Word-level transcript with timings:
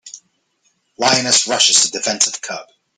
Lioness 0.97 1.47
Rushes 1.47 1.83
to 1.83 1.91
Defense 1.91 2.25
of 2.25 2.41
Cub. 2.41 2.67